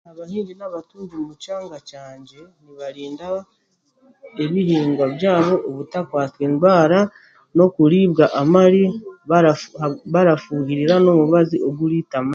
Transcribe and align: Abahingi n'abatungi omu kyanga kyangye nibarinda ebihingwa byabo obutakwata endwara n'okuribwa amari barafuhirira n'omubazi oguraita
Abahingi 0.09 0.53
n'abatungi 0.55 1.13
omu 1.21 1.33
kyanga 1.43 1.77
kyangye 1.89 2.41
nibarinda 2.63 3.27
ebihingwa 4.43 5.05
byabo 5.15 5.55
obutakwata 5.69 6.39
endwara 6.47 6.99
n'okuribwa 7.55 8.25
amari 8.41 8.83
barafuhirira 10.13 10.95
n'omubazi 10.99 11.57
oguraita 11.67 12.19